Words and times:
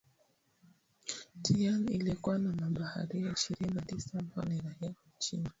tian 1.41 1.87
iliyokuwa 1.93 2.37
na 2.37 2.53
mabaharia 2.55 3.31
ishirini 3.33 3.73
na 3.73 3.81
tisa 3.81 4.19
ambao 4.19 4.45
ni 4.45 4.57
raia 4.61 4.87
wa 4.87 5.13
uchina 5.17 5.49